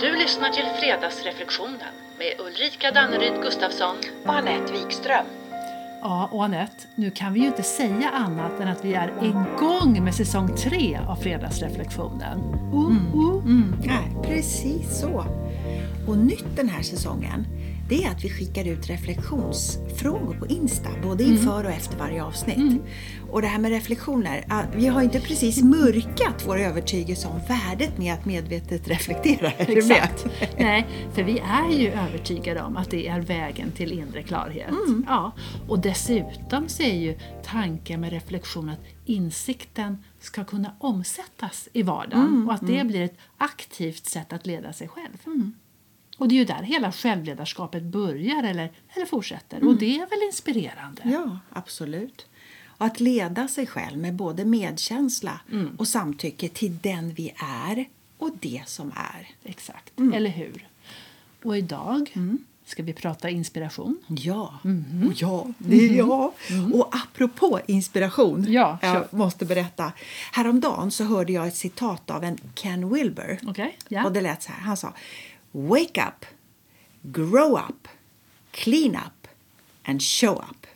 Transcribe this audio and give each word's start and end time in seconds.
Du 0.00 0.16
lyssnar 0.16 0.50
till 0.50 0.64
Fredagsreflektionen 0.80 1.94
med 2.18 2.46
Ulrika 2.46 2.90
Danneryd 2.90 3.42
Gustafsson 3.42 3.96
och 4.24 4.34
Anette 4.34 4.72
Wikström. 4.72 5.26
Ja, 6.00 6.28
och 6.32 6.44
Anette, 6.44 6.86
nu 6.94 7.10
kan 7.10 7.32
vi 7.32 7.40
ju 7.40 7.46
inte 7.46 7.62
säga 7.62 8.10
annat 8.10 8.60
än 8.60 8.68
att 8.68 8.84
vi 8.84 8.94
är 8.94 9.12
igång 9.22 10.04
med 10.04 10.14
säsong 10.14 10.56
tre 10.56 10.98
av 11.08 11.16
Fredagsreflektionen. 11.16 12.38
Uh, 12.74 13.20
uh. 13.20 13.44
Mm. 13.44 13.74
Nej, 13.84 14.16
precis 14.22 15.00
så. 15.00 15.24
Och 16.08 16.18
nytt 16.18 16.56
den 16.56 16.68
här 16.68 16.82
säsongen, 16.82 17.46
det 17.88 18.04
är 18.04 18.10
att 18.10 18.24
vi 18.24 18.30
skickar 18.30 18.64
ut 18.64 18.86
reflektionsfrågor 18.86 20.34
på 20.34 20.46
Insta, 20.46 20.88
både 21.02 21.24
inför 21.24 21.64
och 21.64 21.70
efter 21.70 21.98
varje 21.98 22.24
avsnitt. 22.24 22.82
Och 23.30 23.42
det 23.42 23.48
här 23.48 23.58
med 23.58 23.70
reflektioner, 23.70 24.44
vi 24.76 24.86
har 24.86 25.02
inte 25.02 25.20
precis 25.20 25.62
mörkat 25.62 26.44
vår 26.46 26.58
övertygelse 26.58 27.28
om 27.28 27.40
värdet 27.48 27.98
med 27.98 28.14
att 28.14 28.24
medvetet 28.24 28.88
reflektera. 28.88 29.50
Exakt. 29.50 30.26
Nej, 30.58 30.86
för 31.14 31.22
vi 31.22 31.38
är 31.38 31.70
ju 31.78 31.88
övertygade 31.88 32.62
om 32.62 32.76
att 32.76 32.90
det 32.90 33.08
är 33.08 33.20
vägen 33.20 33.70
till 33.72 33.92
inre 33.92 34.22
klarhet. 34.22 34.74
Ja, 35.06 35.32
och 35.68 35.78
dessutom 35.78 36.68
så 36.68 36.82
är 36.82 36.94
ju 36.94 37.18
tanken 37.44 38.00
med 38.00 38.10
reflektion 38.10 38.68
att 38.68 38.80
insikten 39.04 40.04
ska 40.20 40.44
kunna 40.44 40.72
omsättas 40.78 41.68
i 41.72 41.82
vardagen 41.82 42.46
och 42.46 42.54
att 42.54 42.66
det 42.66 42.86
blir 42.86 43.02
ett 43.02 43.18
aktivt 43.38 44.06
sätt 44.06 44.32
att 44.32 44.46
leda 44.46 44.72
sig 44.72 44.88
själv. 44.88 45.16
Och 46.18 46.28
det 46.28 46.34
är 46.34 46.36
ju 46.36 46.44
där 46.44 46.62
hela 46.62 46.92
självledarskapet 46.92 47.82
börjar 47.82 48.42
eller, 48.42 48.72
eller 48.94 49.06
fortsätter 49.06 49.68
och 49.68 49.76
det 49.76 49.98
är 49.98 50.06
väl 50.06 50.22
inspirerande? 50.26 51.02
Ja, 51.04 51.38
absolut. 51.52 52.26
Och 52.66 52.86
att 52.86 53.00
leda 53.00 53.48
sig 53.48 53.66
själv 53.66 53.98
med 53.98 54.14
både 54.14 54.44
medkänsla 54.44 55.40
och 55.78 55.88
samtycke 55.88 56.48
till 56.48 56.78
den 56.82 57.14
vi 57.14 57.34
är 57.66 57.84
och 58.18 58.30
det 58.40 58.62
som 58.66 58.92
är. 58.96 59.28
Exakt, 59.44 59.92
eller 60.14 60.30
hur? 60.30 60.68
Och 61.42 61.56
idag 61.56 62.10
ska 62.64 62.82
vi 62.82 62.92
prata 62.92 63.30
inspiration. 63.30 63.98
Ja, 64.08 64.58
och 65.08 65.12
ja 65.14 65.46
det 65.58 65.88
är 65.88 65.94
jag. 65.94 66.32
Och 66.74 66.88
apropå 66.90 67.60
inspiration, 67.66 68.44
Ja, 68.48 68.78
jag 68.82 69.04
måste 69.10 69.44
berätta. 69.44 69.92
Häromdagen 70.32 70.90
så 70.90 71.04
hörde 71.04 71.32
jag 71.32 71.46
ett 71.46 71.56
citat 71.56 72.10
av 72.10 72.24
en 72.24 72.38
Ken 72.54 72.94
Wilber. 72.94 73.38
Okej, 73.46 73.78
ja. 73.88 74.04
Och 74.04 74.12
det 74.12 74.20
lät 74.20 74.42
så 74.42 74.52
här. 74.52 74.60
Han 74.60 74.76
sa 74.76 74.94
Wake 75.52 76.00
up, 76.08 76.24
grow 77.02 77.56
up, 77.58 77.88
clean 78.50 78.96
up 78.96 79.28
and 79.84 80.02
show 80.02 80.34
up. 80.50 80.66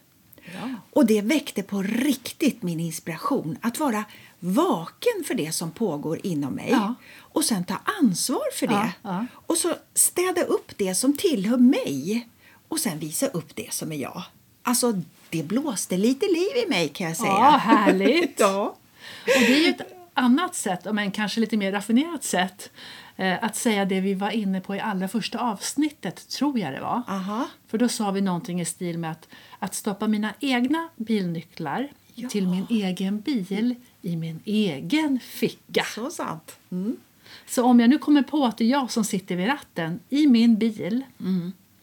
Ja. 0.54 0.74
Och 0.90 1.06
det 1.06 1.20
väckte 1.20 1.62
på 1.62 1.82
riktigt 1.82 2.62
min 2.62 2.80
inspiration 2.80 3.58
att 3.62 3.78
vara 3.78 4.04
vaken 4.40 5.24
för 5.26 5.34
det 5.34 5.52
som 5.52 5.70
pågår 5.70 6.20
inom 6.22 6.52
mig 6.54 6.68
Ja. 6.70 6.94
och 7.18 7.44
sen 7.44 7.64
ta 7.64 7.76
ansvar 8.00 8.42
för 8.58 8.66
det. 8.66 8.92
Ja. 9.02 9.26
Och 9.46 9.56
så 9.56 9.74
städa 9.94 10.42
upp 10.42 10.72
det 10.76 10.94
som 10.94 11.16
tillhör 11.16 11.56
mig 11.56 12.28
och 12.68 12.78
sen 12.78 12.98
visa 12.98 13.26
upp 13.26 13.56
det 13.56 13.72
som 13.72 13.92
är 13.92 13.96
jag. 13.96 14.22
Alltså, 14.62 15.00
det 15.30 15.42
blåste 15.42 15.96
lite 15.96 16.26
liv 16.26 16.64
i 16.66 16.68
mig 16.68 16.88
kan 16.88 17.06
jag 17.06 17.16
säga. 17.16 17.28
Ja, 17.32 17.50
härligt. 17.50 18.34
ja. 18.40 18.76
Och 19.24 19.40
det 19.40 19.66
är 19.66 19.70
ett 19.70 19.80
annat 20.14 20.54
sätt, 20.54 20.86
men 20.92 21.10
kanske 21.10 21.40
lite 21.40 21.56
mer 21.56 21.72
raffinerat 21.72 22.24
sätt, 22.24 22.70
eh, 23.16 23.44
att 23.44 23.56
säga 23.56 23.84
det 23.84 24.00
vi 24.00 24.14
var 24.14 24.30
inne 24.30 24.60
på 24.60 24.76
i 24.76 24.80
allra 24.80 25.08
första 25.08 25.38
avsnittet, 25.38 26.28
tror 26.28 26.58
jag 26.58 26.72
det 26.72 26.80
var. 26.80 27.02
Aha. 27.08 27.48
För 27.68 27.78
då 27.78 27.88
sa 27.88 28.10
vi 28.10 28.20
någonting 28.20 28.60
i 28.60 28.64
stil 28.64 28.98
med 28.98 29.10
att, 29.10 29.28
att 29.58 29.74
stoppa 29.74 30.08
mina 30.08 30.34
egna 30.40 30.88
bilnycklar 30.96 31.88
Ja. 32.14 32.28
till 32.28 32.48
min 32.48 32.66
egen 32.70 33.20
bil 33.20 33.74
i 34.02 34.16
min 34.16 34.40
egen 34.44 35.20
ficka. 35.20 35.84
Så 35.94 36.10
sant. 36.10 36.56
Mm. 36.70 36.96
Så 37.46 37.64
om 37.64 37.80
jag 37.80 37.90
nu 37.90 37.98
kommer 37.98 38.22
på 38.22 38.44
att 38.44 38.58
det 38.58 38.64
är 38.64 38.68
jag 38.68 38.90
som 38.90 39.04
sitter 39.04 39.36
vid 39.36 39.46
ratten 39.48 40.00
i 40.08 40.26
min 40.26 40.56
bil 40.58 41.04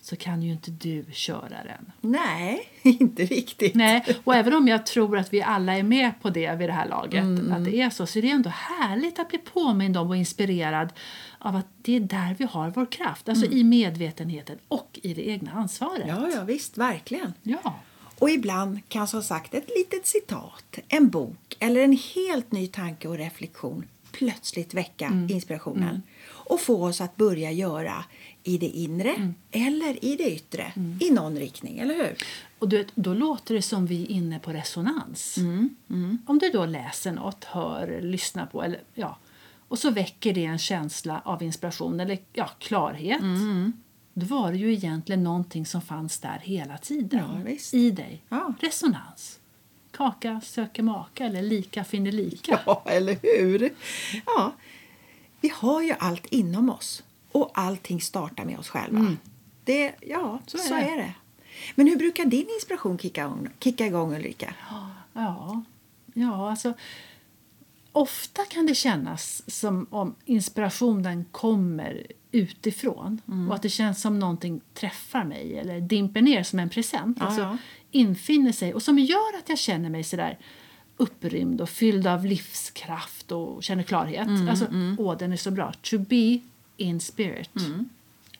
så 0.09 0.15
kan 0.15 0.43
ju 0.43 0.51
inte 0.51 0.71
du 0.71 1.05
köra 1.11 1.49
den. 1.63 1.91
Nej, 2.01 2.69
inte 2.83 3.25
riktigt. 3.25 3.75
Nej, 3.75 4.05
och 4.23 4.35
även 4.35 4.53
om 4.53 4.67
jag 4.67 4.85
tror 4.85 5.17
att 5.17 5.33
vi 5.33 5.41
alla 5.41 5.77
är 5.77 5.83
med 5.83 6.11
på 6.21 6.29
det 6.29 6.55
vid 6.55 6.69
det 6.69 6.73
här 6.73 6.87
laget, 6.87 7.23
att 7.51 7.65
det 7.65 7.81
är 7.81 7.89
så, 7.89 8.05
så 8.05 8.19
är 8.19 8.21
det 8.21 8.29
ändå 8.29 8.49
härligt 8.49 9.19
att 9.19 9.29
bli 9.29 9.37
påmind 9.37 9.97
om 9.97 10.09
och 10.09 10.17
inspirerad 10.17 10.93
av 11.39 11.55
att 11.55 11.67
det 11.81 11.95
är 11.95 11.99
där 11.99 12.35
vi 12.39 12.45
har 12.45 12.69
vår 12.69 12.85
kraft, 12.91 13.29
alltså 13.29 13.45
i 13.45 13.63
medvetenheten 13.63 14.57
och 14.67 14.99
i 15.03 15.13
det 15.13 15.27
egna 15.29 15.51
ansvaret. 15.51 16.05
Ja, 16.07 16.29
ja, 16.35 16.43
visst, 16.43 16.77
verkligen. 16.77 17.33
Ja. 17.43 17.75
Och 18.19 18.29
ibland 18.29 18.79
kan 18.89 19.07
som 19.07 19.23
sagt 19.23 19.53
ett 19.53 19.69
litet 19.77 20.07
citat, 20.07 20.79
en 20.87 21.09
bok 21.09 21.55
eller 21.59 21.81
en 21.83 21.97
helt 22.15 22.51
ny 22.51 22.67
tanke 22.67 23.07
och 23.07 23.17
reflektion 23.17 23.85
plötsligt 24.11 24.73
väcka 24.73 25.05
Mm. 25.05 25.29
inspirationen 25.31 26.01
och 26.49 26.59
få 26.61 26.85
oss 26.85 27.01
att 27.01 27.15
börja 27.17 27.51
göra 27.51 28.05
i 28.43 28.57
det 28.57 28.65
inre 28.69 29.09
Mm. 29.13 29.33
eller 29.51 30.05
i 30.05 30.15
det 30.15 30.31
yttre 30.35 30.73
i 30.99 31.11
någon 31.11 31.35
riktning, 31.39 31.79
eller 31.79 31.95
hur? 31.95 32.15
Och 32.59 32.69
du 32.69 32.85
då 32.95 33.13
låter 33.13 33.55
det 33.55 33.61
som 33.61 33.85
vi 33.85 34.03
är 34.03 34.11
inne 34.11 34.39
på 34.39 34.51
resonans. 34.53 35.37
Om 36.25 36.39
du 36.41 36.49
då 36.49 36.65
läser 36.65 37.11
något, 37.11 37.43
hör, 37.43 38.01
lyssnar 38.01 38.45
på 38.45 38.63
eller 38.63 38.81
ja, 38.93 39.17
och 39.67 39.79
så 39.79 39.91
väcker 39.91 40.33
det 40.33 40.45
en 40.45 40.59
känsla 40.59 41.21
av 41.25 41.43
inspiration 41.43 41.99
eller 41.99 42.17
ja, 42.33 42.49
klarhet. 42.59 43.21
Då 44.13 44.25
var 44.25 44.51
det 44.51 44.57
ju 44.57 44.73
egentligen 44.73 45.23
någonting 45.23 45.65
som 45.65 45.81
fanns 45.81 46.19
där 46.19 46.39
hela 46.43 46.77
tiden 46.77 47.43
Ja, 47.45 47.77
i 47.77 47.91
dig. 47.91 48.21
Ja. 48.29 48.53
Resonans. 48.59 49.39
Kaka 49.91 50.41
söker 50.43 50.83
maka 50.83 51.25
eller 51.25 51.41
lika 51.41 51.83
finner 51.83 52.11
lika. 52.11 52.59
Ja, 52.65 52.83
eller 52.85 53.17
hur? 53.21 53.69
Ja, 54.25 54.53
vi 55.41 55.51
har 55.55 55.81
ju 55.81 55.95
allt 55.99 56.25
inom 56.25 56.69
oss 56.69 57.03
och 57.31 57.51
allting 57.53 58.01
startar 58.01 58.45
med 58.45 58.59
oss 58.59 58.69
själva. 58.69 59.15
Det, 59.63 59.95
ja, 60.01 60.39
så, 60.45 60.57
Så 60.57 60.73
är 60.73 60.81
är, 60.81 60.95
det. 60.95 61.01
det. 61.01 61.13
Men 61.75 61.87
hur 61.87 61.95
brukar 61.95 62.25
din 62.25 62.47
inspiration 62.55 62.97
kicka 62.97 63.37
kicka 63.59 63.85
igång 63.85 64.15
Ulrika? 64.15 64.53
Ja, 65.13 65.63
ja 66.13 66.49
alltså 66.49 66.73
ofta 67.91 68.45
kan 68.45 68.65
det 68.65 68.75
kännas 68.75 69.43
som 69.47 69.87
om 69.89 70.15
inspirationen 70.25 71.25
kommer 71.31 72.07
utifrån 72.31 73.21
och 73.49 73.55
att 73.55 73.61
det 73.61 73.69
känns 73.69 74.01
som 74.01 74.19
någonting 74.19 74.61
träffar 74.73 75.23
mig 75.23 75.57
eller 75.57 75.81
dimper 75.81 76.21
ner 76.21 76.43
som 76.43 76.59
en 76.59 76.69
present. 76.69 77.17
Ja, 77.19 77.25
alltså 77.25 77.41
ja. 77.41 77.57
infinner 77.91 78.51
sig 78.51 78.73
och 78.73 78.81
som 78.81 78.99
gör 78.99 79.37
att 79.37 79.49
jag 79.49 79.57
känner 79.57 79.89
mig 79.89 80.03
sådär 80.03 80.37
upprymd 80.99 81.61
och 81.61 81.69
fylld 81.69 82.07
av 82.07 82.25
livskraft 82.25 83.31
och 83.31 83.63
känner 83.63 83.83
klarhet. 83.83 84.27
alltså, 84.49 84.67
åh, 84.97 85.17
den 85.17 85.31
är 85.31 85.37
så 85.37 85.51
bra. 85.51 85.73
To 85.81 85.97
be 85.99 86.39
in 86.77 86.99
spirit. 86.99 87.51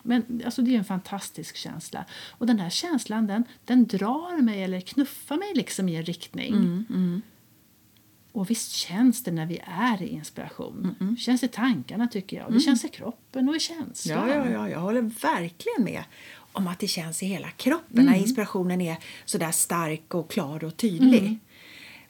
Men 0.02 0.42
alltså, 0.44 0.62
det 0.62 0.74
är 0.74 0.78
en 0.78 0.84
fantastisk 0.84 1.56
känsla. 1.56 2.04
Och 2.30 2.46
den 2.46 2.58
här 2.60 2.70
känslan 2.70 3.26
den, 3.26 3.44
den 3.64 3.86
drar 3.86 4.42
mig 4.42 4.62
eller 4.62 4.80
knuffar 4.80 5.36
mig 5.36 5.54
liksom 5.54 5.88
i 5.88 5.96
en 5.96 6.02
riktning. 6.02 6.84
Och 8.32 8.50
visst 8.50 8.72
känns 8.72 9.24
det 9.24 9.30
när 9.30 9.46
vi 9.46 9.60
är 9.64 10.02
i 10.02 10.08
inspiration. 10.08 11.16
känns 11.18 11.42
i 11.42 11.48
tankarna 11.48 12.08
tycker 12.08 12.36
jag. 12.36 12.52
Det 12.52 12.60
känns 12.60 12.84
i 12.84 12.88
kroppen 12.88 13.48
och 13.48 13.56
i 13.56 13.60
känslan. 13.60 14.28
Ja, 14.28 14.34
ja, 14.34 14.50
ja, 14.50 14.68
jag 14.68 14.80
håller 14.80 15.02
verkligen 15.02 15.84
med 15.84 16.04
om 16.52 16.66
att 16.66 16.78
det 16.78 16.88
känns 16.88 17.22
i 17.22 17.26
hela 17.26 17.50
kroppen 17.50 18.04
när 18.06 18.14
inspirationen 18.14 18.80
är 18.80 18.96
så 19.24 19.38
där 19.38 19.50
stark 19.52 20.14
och 20.14 20.30
klar 20.30 20.64
och 20.64 20.76
tydlig. 20.76 21.38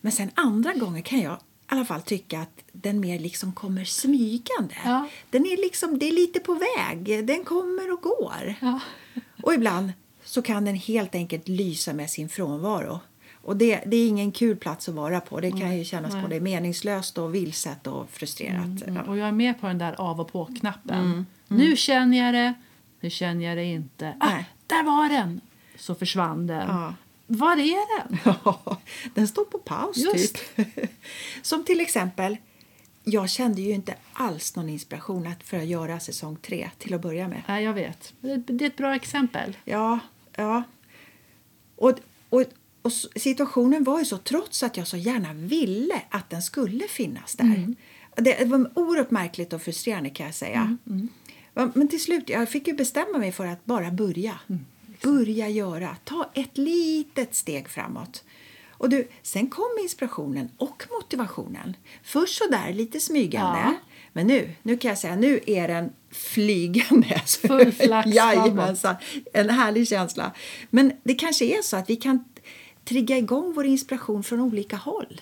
Men 0.01 0.13
sen 0.13 0.31
andra 0.35 0.73
gånger 0.75 1.01
kan 1.03 1.21
jag 1.21 1.35
i 1.35 1.37
alla 1.67 1.85
fall 1.85 2.03
tycka 2.03 2.41
att 2.41 2.63
den 2.73 3.01
mer 3.01 3.19
liksom 3.19 3.53
kommer 3.53 3.85
smygande. 3.85 4.75
Ja. 4.85 5.09
Den 5.31 5.47
är 5.47 5.57
liksom, 5.57 5.99
det 5.99 6.09
är 6.09 6.13
lite 6.13 6.41
på 6.41 6.55
väg, 6.55 7.27
den 7.27 7.45
kommer 7.45 7.93
och 7.93 8.01
går. 8.01 8.55
Ja. 8.61 8.81
Och 9.43 9.55
ibland 9.55 9.93
så 10.25 10.43
kan 10.43 10.65
den 10.65 10.75
helt 10.75 11.15
enkelt 11.15 11.49
lysa 11.49 11.93
med 11.93 12.11
sin 12.11 12.29
frånvaro. 12.29 13.01
Och 13.43 13.57
det, 13.57 13.81
det 13.87 13.97
är 13.97 14.09
ingen 14.09 14.33
kul 14.33 14.57
plats 14.57 14.89
att 14.89 14.95
vara 14.95 15.21
på. 15.21 15.41
Det 15.41 15.51
kan 15.51 15.79
ju 15.79 15.85
kännas 15.85 16.13
Nej. 16.13 16.23
både 16.23 16.41
meningslöst 16.41 17.19
och 17.19 17.35
vilset 17.35 17.87
och 17.87 18.11
frustrerat. 18.11 18.83
Mm, 18.83 18.97
Ja. 18.97 19.03
Och 19.03 19.19
jag 19.19 19.29
är 19.29 19.33
med 19.33 19.61
på 19.61 19.67
den 19.67 19.79
där 19.79 20.01
av 20.01 20.21
och 20.21 20.33
på-knappen. 20.33 21.27
Nu 21.49 21.77
känner 21.77 22.19
jag 22.19 22.35
det, 22.35 22.55
nu 23.01 23.11
känner 23.11 23.45
jag 23.45 23.57
det 23.57 23.65
inte. 23.65 24.15
Ah, 24.21 24.39
där 24.67 24.83
var 24.85 25.09
den! 25.09 25.41
Så 25.77 25.95
försvann 25.95 26.47
den. 26.47 26.69
Ja. 27.31 27.37
Var 27.39 27.53
är 27.57 27.99
den? 28.09 28.19
Ja, 28.45 28.81
den 29.15 29.29
står 29.29 29.45
på 29.45 29.59
paus 29.59 29.97
Just. 29.97 30.37
typ. 30.57 30.67
Som 31.43 31.65
till 31.65 31.81
exempel, 31.81 32.37
jag 33.05 33.31
kände 33.31 33.63
ju 33.63 33.71
inte 33.73 33.95
alls 34.13 34.57
någon 34.57 34.69
inspiration 34.69 35.27
att 35.27 35.43
för 35.43 35.57
att 35.57 35.67
göra 35.67 36.01
säsong 36.01 36.37
tre 36.43 36.71
till 36.79 36.95
att 36.95 37.03
börja 37.03 37.29
med. 37.29 37.43
Nej, 37.49 37.65
jag 37.65 37.75
vet. 37.75 38.15
Det 38.21 38.65
är 38.65 38.67
ett 38.67 38.77
bra 38.77 38.95
exempel. 38.95 39.57
Ja, 39.65 39.99
ja. 40.37 40.63
Och, 41.77 41.93
och, 42.31 42.45
och 42.83 42.93
situationen 43.17 43.85
var 43.85 43.99
ju 43.99 44.05
så, 44.05 44.19
trots 44.19 44.63
att 44.63 44.77
jag 44.77 44.87
så 44.87 44.97
gärna 44.97 45.33
ville 45.33 46.03
att 46.11 46.31
den 46.31 46.43
skulle 46.43 46.89
finnas 46.89 47.35
där. 47.37 47.75
Det, 48.17 48.37
det 48.39 48.45
var 48.45 48.71
oerhört 48.75 49.11
märkligt 49.11 49.53
och 49.53 49.63
frustrerande 49.63 50.11
kan 50.11 50.27
jag 50.27 50.35
säga. 50.35 50.77
Men- 50.85 51.73
Men 51.75 51.89
till 51.89 52.01
slut, 52.03 52.29
jag 52.29 52.49
fick 52.49 52.67
ju 52.67 52.73
bestämma 52.75 53.19
mig 53.19 53.33
för 53.33 53.47
att 53.47 53.65
bara 53.65 53.91
börja. 53.91 54.41
Börja 55.03 55.49
göra. 55.49 55.97
Ta 56.05 56.31
ett 56.35 56.59
litet 56.59 57.35
steg 57.35 57.69
framåt. 57.69 58.25
Och 58.71 58.89
du, 58.89 59.09
sen 59.23 59.47
kom 59.47 59.79
inspirationen 59.83 60.51
och 60.57 60.87
motivationen. 60.91 61.77
Först 62.03 62.39
så 62.39 62.51
där 62.51 62.73
lite 62.73 63.01
smygande. 63.01 63.59
Ja. 63.59 63.75
Men 64.13 64.27
nu, 64.27 64.51
nu 64.63 64.77
kan 64.77 64.89
jag 64.89 64.99
säga, 64.99 65.17
nu 65.17 65.41
är 65.47 65.69
den 65.69 65.93
flygande. 66.11 67.23
Full 67.27 67.73
flax 67.73 68.11
en 69.33 69.51
härlig 69.51 69.89
känsla. 69.89 70.33
Men 70.71 70.93
det 71.03 71.15
kanske 71.15 71.45
är 71.45 71.63
så 71.63 71.77
att 71.77 71.91
vi 71.91 71.97
kan 71.97 72.25
trigga 72.85 73.19
igång 73.19 73.53
vår 73.53 73.67
inspiration 73.67 74.23
från 74.23 74.41
olika 74.41 74.77
håll. 74.77 75.21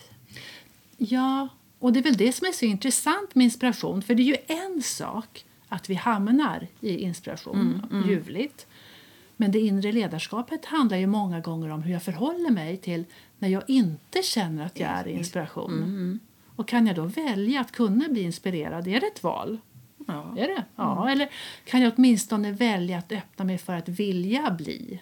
Ja, 0.96 1.48
och 1.78 1.92
det 1.92 1.98
är 1.98 2.02
väl 2.02 2.16
det 2.16 2.32
som 2.32 2.46
är 2.46 2.52
så 2.52 2.64
intressant 2.64 3.34
med 3.34 3.44
inspiration. 3.44 4.02
För 4.02 4.14
det 4.14 4.22
är 4.22 4.24
ju 4.24 4.36
en 4.46 4.82
sak 4.82 5.44
att 5.69 5.90
vi 5.90 5.94
hamnar 5.94 6.66
i 6.81 6.98
inspiration, 6.98 7.82
mm, 7.90 8.08
ljuvligt. 8.08 8.66
Men 9.40 9.50
det 9.50 9.61
inre 9.61 9.93
ledarskapet 9.93 10.64
handlar 10.64 10.96
ju 10.96 11.06
många 11.06 11.40
gånger 11.40 11.69
om 11.69 11.82
hur 11.82 11.93
jag 11.93 12.02
förhåller 12.02 12.50
mig 12.50 12.76
till 12.76 13.05
när 13.38 13.49
jag 13.49 13.62
inte 13.70 14.23
känner 14.23 14.67
att 14.67 14.81
jag 14.81 14.90
är 14.90 15.08
inspiration. 15.08 16.20
Och 16.56 16.69
kan 16.69 16.87
jag 16.87 16.96
då 16.96 17.05
välja 17.05 17.61
att 17.61 17.73
kunna 17.73 18.08
bli 18.08 18.23
inspirerad? 18.23 18.88
Är 18.88 19.00
det 19.00 19.06
ett 19.06 19.23
val? 19.23 19.58
Ja. 20.06 20.35
Är 20.38 20.49
det? 20.49 20.64
Ja. 20.76 21.11
Eller 21.11 21.31
kan 21.64 21.82
jag 21.82 21.93
åtminstone 21.96 22.52
välja 22.52 22.99
att 22.99 23.12
öppna 23.12 23.44
mig 23.44 23.58
för 23.58 23.75
att 23.75 23.88
vilja 23.88 24.50
bli 24.50 25.00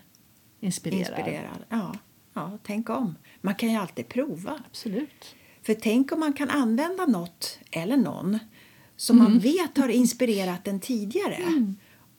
inspirerad? 0.60 1.18
Inspirerad. 1.18 1.64
Ja. 1.68 1.94
ja, 2.32 2.58
tänk 2.62 2.90
om. 2.90 3.14
Man 3.40 3.54
kan 3.54 3.70
ju 3.70 3.76
alltid 3.76 4.08
prova. 4.08 4.60
Absolut. 4.68 5.34
För 5.62 5.74
tänk 5.74 6.12
om 6.12 6.20
man 6.20 6.32
kan 6.32 6.50
använda 6.50 7.06
något 7.06 7.58
eller 7.70 7.96
någon 7.96 8.38
som 8.96 9.18
man 9.18 9.38
vet 9.38 9.76
har 9.76 9.88
inspirerat 9.88 10.68
en 10.68 10.80
tidigare. 10.80 11.38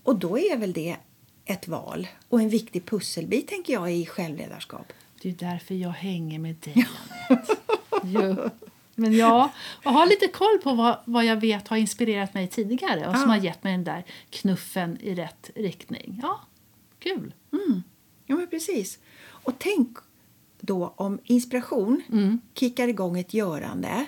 Och 0.04 0.20
då 0.20 0.40
är 0.40 0.58
väl 0.58 0.74
det 0.74 0.98
ett 1.48 1.68
val 1.68 2.08
och 2.30 2.42
en 2.42 2.50
viktig 2.50 2.86
pusselbit 2.86 3.48
tänker 3.48 3.74
jag 3.74 3.94
i 3.94 4.06
självledarskap. 4.06 4.94
Det 5.22 5.30
är 5.30 5.34
därför 5.34 5.76
jag 5.76 5.90
hänger 5.90 6.40
med 6.40 6.56
dig, 6.56 6.88
Anette. 7.30 8.52
Men 8.96 9.14
ja, 9.14 9.52
och 9.86 9.94
ha 9.94 10.06
lite 10.06 10.28
koll 10.28 10.58
på 10.64 10.74
vad, 10.74 10.98
vad 11.06 11.26
jag 11.26 11.36
vet 11.36 11.68
har 11.68 11.78
inspirerat 11.78 12.34
mig 12.34 12.48
tidigare 12.48 13.08
och 13.08 13.14
som 13.16 13.22
Ja. 13.30 13.36
har 13.36 13.44
gett 13.44 13.64
mig 13.64 13.72
den 13.74 13.84
där 13.84 14.04
knuffen 14.30 14.98
i 15.02 15.16
rätt 15.16 15.50
riktning. 15.56 16.20
Ja, 16.24 16.42
kul. 17.00 17.34
Ja, 18.26 18.36
men 18.36 18.48
precis. 18.48 19.00
Och 19.28 19.54
tänk 19.60 19.98
då 20.60 20.94
om 20.96 21.20
inspiration 21.24 22.02
kickar 22.54 22.88
igång 22.88 23.20
ett 23.20 23.34
görande 23.34 24.06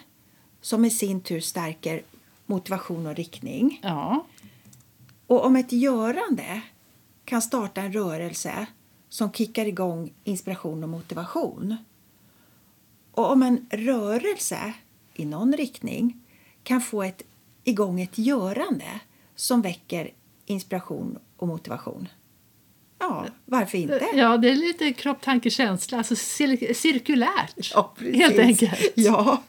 som 0.62 0.86
i 0.86 0.90
sin 0.90 1.22
tur 1.22 1.40
stärker 1.40 2.02
motivation 2.46 3.08
och 3.08 3.16
riktning. 3.16 3.80
Ja, 3.84 4.26
Och 5.28 5.46
om 5.46 5.56
ett 5.56 5.72
görande 5.72 6.62
kan 7.30 7.42
starta 7.42 7.82
en 7.82 7.94
rörelse 7.94 8.66
som 9.10 9.32
kickar 9.32 9.66
igång 9.66 10.14
inspiration 10.24 10.84
och 10.84 10.90
motivation. 10.90 11.76
Och 13.12 13.32
om 13.32 13.44
en 13.44 13.68
rörelse 13.72 14.74
i 15.14 15.26
någon 15.26 15.54
riktning 15.54 16.22
kan 16.64 16.82
få 16.82 17.04
ett, 17.04 17.22
igång 17.64 18.02
ett 18.02 18.18
görande 18.18 19.00
som 19.36 19.62
väcker 19.62 20.12
inspiration 20.46 21.20
och 21.38 21.48
motivation. 21.48 22.08
Ja, 23.00 23.26
varför 23.46 23.78
inte? 23.78 24.06
ja 24.14 24.38
det 24.38 24.50
är 24.50 24.56
lite 24.56 24.94
kropp, 24.94 25.22
tanke, 25.22 25.50
känsla. 25.50 25.98
Alltså 25.98 26.14
cir- 26.14 26.74
cirkulärt, 26.74 27.56
Ja, 27.74 27.94
precis. 27.98 28.16
helt 28.16 28.40
enkelt. 28.40 28.80
Ja, 28.96 29.44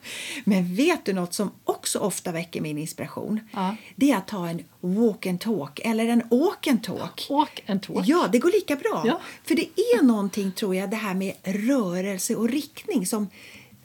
men 0.44 0.74
vet 0.74 1.04
du 1.04 1.12
något 1.12 1.34
som 1.34 1.50
också 1.64 1.98
ofta 1.98 2.32
väcker 2.32 2.60
min 2.60 2.78
inspiration? 2.78 3.40
Ja. 3.52 3.76
Det 3.96 4.10
är 4.12 4.16
att 4.16 4.28
ta 4.28 4.48
en 4.48 4.62
walk 4.80 5.26
and 5.26 5.40
talk 5.40 5.80
eller 5.84 6.06
en 6.08 6.22
walk 6.30 6.66
and 6.66 6.82
talk. 6.84 7.26
Walk 7.30 7.62
and 7.66 7.82
talk. 7.82 8.06
Ja, 8.06 8.28
det 8.32 8.38
går 8.38 8.50
lika 8.52 8.76
bra. 8.76 9.02
Ja. 9.06 9.20
För 9.44 9.54
det 9.54 9.66
är 9.80 10.02
någonting, 10.02 10.52
tror 10.52 10.74
jag, 10.74 10.90
det 10.90 10.96
här 10.96 11.14
med 11.14 11.32
rörelse 11.44 12.34
och 12.34 12.48
riktning 12.48 13.06
som 13.06 13.28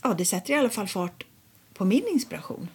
ja, 0.01 0.13
det 0.17 0.25
sätter 0.25 0.53
i 0.53 0.57
alla 0.57 0.69
fall 0.69 0.87
fart 0.87 1.23
på 1.73 1.85
min 1.85 2.07
inspiration. 2.07 2.67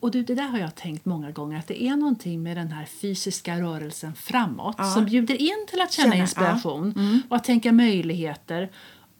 Och 0.00 0.10
du, 0.10 0.22
det 0.22 0.34
där 0.34 0.48
har 0.48 0.58
jag 0.58 0.74
tänkt 0.74 1.04
många 1.04 1.30
gånger, 1.30 1.58
att 1.58 1.66
det 1.66 1.82
är 1.82 1.96
någonting 1.96 2.42
med 2.42 2.56
den 2.56 2.72
här 2.72 2.84
fysiska 2.84 3.60
rörelsen 3.60 4.14
framåt 4.14 4.74
Ja. 4.78 4.84
som 4.84 5.04
bjuder 5.04 5.34
in 5.42 5.66
till 5.68 5.80
att 5.80 5.92
känna 5.92 6.04
Känna, 6.12 6.16
ja. 6.16 6.22
inspiration 6.22 7.22
och 7.28 7.36
att 7.36 7.44
tänka 7.44 7.72
möjligheter. 7.72 8.70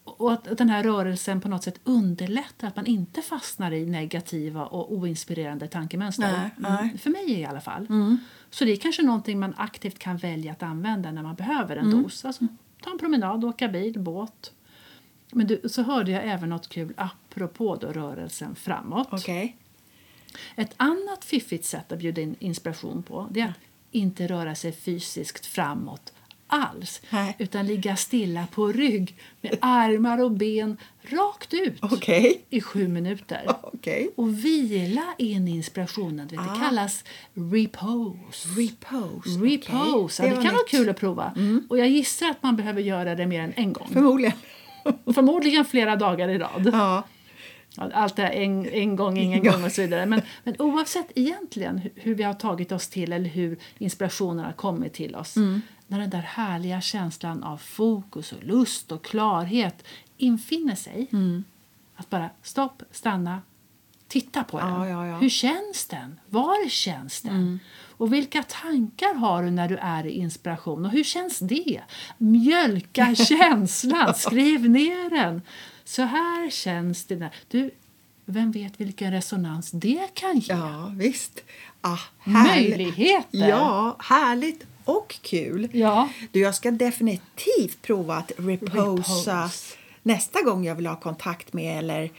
Och 0.05 0.32
att 0.32 0.49
att 0.49 0.58
den 0.58 0.69
här 0.70 0.82
rörelsen 0.82 1.40
på 1.40 1.49
något 1.49 1.62
sätt 1.64 1.81
underlättar 1.84 2.69
att 2.69 2.76
man 2.76 2.87
inte 2.87 3.22
fastnar 3.22 3.72
i 3.72 3.87
negativa 3.87 4.66
och 4.66 4.93
oinspirerande 4.93 5.69
tankemönster. 5.69 6.32
Nej, 6.32 6.50
nej. 6.56 6.82
Mm. 6.82 6.99
För 6.99 7.11
mig 7.11 7.31
i 7.31 7.44
alla 7.44 7.61
fall. 7.61 7.87
Så 8.50 8.64
det 8.64 8.72
är 8.72 8.76
kanske 8.76 9.02
någonting 9.02 9.40
man 9.40 9.54
aktivt 9.56 9.99
kan 9.99 10.16
välja 10.16 10.52
att 10.52 10.62
använda 10.62 11.12
när 11.12 11.22
man 11.22 11.34
behöver 11.34 11.76
en 11.76 11.87
Mm. 11.87 12.02
dos. 12.02 12.25
Alltså, 12.25 12.46
ta 12.82 12.90
en 12.90 12.99
promenad, 12.99 13.44
åka 13.44 13.69
bil, 13.69 14.00
båt. 14.00 14.52
Men 15.32 15.46
du, 15.46 15.61
så 15.69 15.82
hörde 15.82 16.11
jag 16.11 16.25
även 16.26 16.49
något 16.49 16.69
kul 16.69 16.93
apropå 16.96 17.76
då 17.81 17.87
rörelsen 17.87 18.54
framåt. 18.54 19.08
Okej? 19.11 19.56
Ett 20.56 20.75
annat 20.76 21.25
fiffigt 21.25 21.64
sätt 21.64 21.92
att 21.92 21.98
bjuda 21.98 22.20
in 22.22 22.36
inspiration 22.38 23.02
på 23.02 23.28
det 23.30 23.40
är 23.40 23.44
att 23.48 23.54
inte 23.90 24.26
röra 24.26 24.54
sig 24.54 24.72
fysiskt 24.72 25.46
framåt 25.46 26.12
alls 26.50 27.02
Nej. 27.10 27.36
utan 27.38 27.66
ligga 27.66 27.96
stilla 27.96 28.46
på 28.54 28.66
rygg 28.72 29.16
med 29.40 29.58
armar 29.60 30.22
och 30.22 30.30
ben 30.30 30.76
rakt 31.02 31.54
ut 31.54 31.78
Okej. 31.82 32.40
i 32.50 32.60
sju 32.60 32.88
minuter. 32.88 33.42
Okej. 33.62 34.10
Och 34.16 34.44
vila 34.44 35.14
in 35.19 35.48
inspirationen. 35.48 36.28
Det 36.28 36.38
Ah. 36.38 36.54
kallas 36.60 37.04
repose. 37.34 38.48
Repose. 38.58 39.30
Repose, 39.38 40.22
okej. 40.22 40.30
ja, 40.30 40.36
det, 40.36 40.42
kan 40.42 40.44
var 40.44 40.50
vara 40.50 40.52
nytt. 40.52 40.69
kul 40.70 40.88
att 40.90 40.96
prova. 41.00 41.32
Och 41.69 41.78
jag 41.78 41.88
gissar 41.88 42.30
att 42.30 42.42
man 42.42 42.56
behöver 42.56 42.82
göra 42.82 43.14
det 43.14 43.26
mer 43.26 43.40
än 43.40 43.52
en 43.56 43.72
gång. 43.72 43.88
Förmodligen. 43.92 44.36
Förmodligen 45.14 45.64
flera 45.64 45.96
dagar 45.96 46.28
i 46.28 46.38
rad. 46.38 46.70
Ja. 46.72 47.02
Allt 47.76 48.16
det 48.16 48.22
här 48.22 48.30
en, 48.30 48.68
en 48.68 48.96
gång, 48.96 49.18
ingen 49.18 49.44
gång 49.44 49.64
och 49.64 49.72
så 49.72 49.82
vidare. 49.82 50.06
Men, 50.06 50.22
men 50.44 50.54
oavsett 50.58 51.06
egentligen 51.14 51.78
hur, 51.78 51.92
hur 51.94 52.14
vi 52.14 52.22
har 52.22 52.34
tagit 52.34 52.72
oss 52.72 52.88
till 52.88 53.12
eller 53.12 53.30
hur 53.30 53.58
inspirationen 53.78 54.44
har 54.44 54.52
kommit 54.52 54.92
till 54.92 55.16
oss. 55.16 55.36
Mm. 55.36 55.62
När 55.86 55.98
den 55.98 56.10
där 56.10 56.18
härliga 56.18 56.80
känslan 56.80 57.42
av 57.42 57.56
fokus 57.56 58.32
och 58.32 58.44
lust 58.44 58.92
och 58.92 59.04
klarhet 59.04 59.84
infinner 60.16 60.74
sig. 60.74 61.08
Mm. 61.12 61.44
Att 61.96 62.10
bara 62.10 62.30
stopp, 62.42 62.82
stanna, 62.90 63.42
titta 64.08 64.44
på 64.44 64.58
den. 64.58 64.68
Ja, 64.68 64.88
ja, 64.88 65.06
ja. 65.06 65.16
Hur 65.16 65.28
känns 65.28 65.86
den? 65.86 66.20
Var 66.28 66.68
känns 66.68 67.22
den? 67.22 67.34
Mm. 67.34 67.58
Och 67.96 68.12
vilka 68.12 68.42
tankar 68.42 69.14
har 69.14 69.42
du 69.42 69.50
när 69.50 69.68
du 69.68 69.76
är 69.76 70.06
i 70.06 70.10
inspiration? 70.10 70.84
Och 70.84 70.90
hur 70.90 71.04
känns 71.04 71.38
det? 71.38 71.80
Mjölka 72.18 73.14
känslan, 73.28 74.14
skriv 74.14 74.70
ner 74.70 75.10
den. 75.10 75.42
Så 75.88 76.02
här 76.02 76.50
känns 76.50 77.05
det. 77.05 77.17
När, 77.17 77.35
du, 77.49 77.70
vem 78.25 78.52
vet 78.52 78.81
vilken 78.81 79.12
resonans 79.12 79.70
det 79.70 80.14
kan 80.14 80.38
ge? 80.38 80.55
Ja, 80.55 80.93
visst. 80.96 81.40
Ah, 81.81 81.99
Möjligheter. 82.25 83.49
Ja, 83.49 83.96
härligt 83.99 84.67
och 84.85 85.18
kul. 85.23 85.68
Ja. 85.73 86.09
Du, 86.33 86.40
jag 86.40 86.54
ska 86.54 86.71
definitivt 86.71 87.83
prova 87.83 88.14
att 88.14 88.33
reposa 88.37 89.42
Repose. 89.42 89.76
nästa 90.02 90.42
gång 90.42 90.64
jag 90.64 90.75
vill 90.75 90.87
ha 90.87 90.97
kontakt 90.97 91.52
med 91.52 91.78
eller 91.78 92.11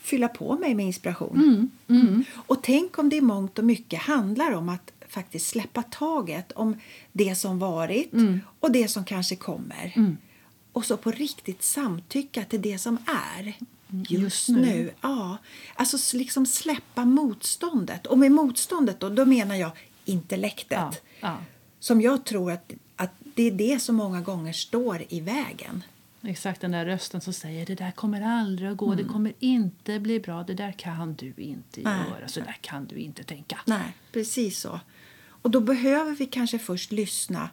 fylla 0.00 0.28
på 0.28 0.56
mig 0.58 0.74
med 0.74 0.86
inspiration. 0.86 1.70
Mm. 1.88 2.24
Och 2.34 2.62
tänk 2.62 2.98
om 2.98 3.08
det 3.08 3.16
i 3.16 3.20
mångt 3.20 3.58
och 3.58 3.64
mycket 3.64 4.00
handlar 4.00 4.52
om 4.52 4.68
att 4.68 4.92
faktiskt 5.08 5.46
släppa 5.46 5.82
taget 5.82 6.52
om 6.52 6.76
det 7.12 7.34
som 7.34 7.58
varit 7.58 8.12
och 8.60 8.72
det 8.72 8.88
som 8.88 9.04
kanske 9.04 9.36
kommer. 9.36 9.92
Och 10.72 10.84
så 10.84 10.96
på 10.96 11.10
riktigt 11.10 11.62
samtycka 11.62 12.44
till 12.44 12.62
det 12.62 12.78
som 12.78 12.98
är. 13.36 13.54
Just, 14.08 14.48
nu. 14.48 14.60
nu. 14.60 14.92
Ja, 15.00 15.36
alltså 15.74 16.16
liksom 16.16 16.46
släppa 16.46 17.04
motståndet. 17.04 18.06
Och 18.06 18.18
med 18.18 18.32
motståndet 18.32 19.00
då, 19.00 19.08
då 19.08 19.24
menar 19.24 19.54
jag 19.54 19.70
intellektet. 20.04 20.78
Ja, 20.78 20.92
ja. 21.20 21.36
Som 21.78 22.00
jag 22.00 22.24
tror 22.24 22.52
att, 22.52 22.72
att 22.96 23.10
det 23.34 23.42
är 23.42 23.50
det 23.50 23.82
som 23.82 23.96
många 23.96 24.20
gånger 24.20 24.52
står 24.52 25.02
i 25.08 25.20
vägen. 25.20 25.84
Exakt 26.22 26.60
den 26.60 26.70
där 26.70 26.84
rösten 26.86 27.20
som 27.20 27.32
säger 27.32 27.66
det 27.66 27.74
där 27.74 27.90
kommer 27.90 28.20
aldrig 28.22 28.70
att 28.70 28.76
gå, 28.76 28.86
Mm. 28.86 28.96
det 28.98 29.12
kommer 29.12 29.32
inte 29.38 30.00
bli 30.00 30.20
bra, 30.20 30.42
det 30.42 30.54
där 30.54 30.72
kan 30.72 31.14
du 31.14 31.34
inte 31.36 31.80
Nej. 31.80 32.00
göra, 32.10 32.28
så 32.28 32.40
där 32.40 32.56
kan 32.60 32.84
du 32.86 32.96
inte 32.96 33.22
tänka. 33.22 33.58
Nej, 33.66 33.96
precis 34.12 34.60
så. 34.60 34.80
Och 35.42 35.50
då 35.50 35.60
behöver 35.60 36.12
vi 36.12 36.26
kanske 36.26 36.58
först 36.58 36.92
lyssna 36.92 37.50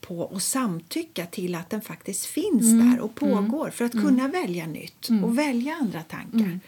på 0.00 0.18
och 0.20 0.42
samtycka 0.42 1.26
till 1.26 1.54
att 1.54 1.70
den 1.70 1.80
faktiskt 1.80 2.24
finns 2.26 2.62
Mm. 2.72 2.90
där 2.90 3.00
och 3.00 3.14
pågår 3.14 3.70
för 3.70 3.84
att 3.84 3.92
kunna 3.92 4.28
välja 4.28 4.66
nytt 4.66 5.08
och 5.22 5.38
välja 5.38 5.74
andra 5.80 6.02
tankar. 6.02 6.38
Mm. 6.38 6.60